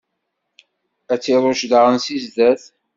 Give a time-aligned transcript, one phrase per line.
[1.13, 2.63] Ad t-iṛucc daɣen si zdat.